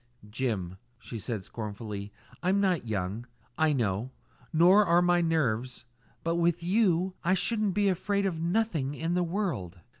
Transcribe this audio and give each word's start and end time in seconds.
"Jim," 0.31 0.77
she 0.97 1.19
said 1.19 1.43
scornfully, 1.43 2.11
"I'm 2.41 2.59
not 2.59 2.87
young, 2.87 3.27
I 3.55 3.71
know, 3.71 4.09
nor 4.51 4.83
are 4.83 5.03
my 5.03 5.21
nerves; 5.21 5.85
but 6.23 6.37
with 6.37 6.63
you 6.63 7.13
I 7.23 7.35
should 7.35 7.71
be 7.71 7.87
afraid 7.87 8.25
of 8.25 8.41
nothing 8.41 8.95
in 8.95 9.13
the 9.13 9.21
world!" 9.21 9.77